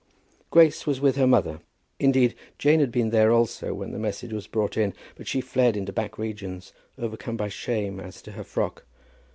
Grace 0.49 0.87
was 0.87 0.99
with 0.99 1.15
her 1.15 1.27
mother. 1.27 1.59
Indeed 1.99 2.33
Jane 2.57 2.79
had 2.79 2.91
been 2.91 3.11
there 3.11 3.31
also 3.31 3.71
when 3.75 3.91
the 3.91 3.99
message 3.99 4.33
was 4.33 4.47
brought 4.47 4.75
in, 4.75 4.95
but 5.15 5.27
she 5.27 5.41
fled 5.41 5.77
into 5.77 5.93
back 5.93 6.17
regions, 6.17 6.73
overcome 6.97 7.37
by 7.37 7.49
shame 7.49 7.99
as 7.99 8.19
to 8.23 8.31
her 8.31 8.43
frock. 8.43 8.83